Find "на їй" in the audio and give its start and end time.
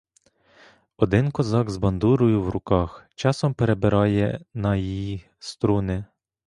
4.53-5.23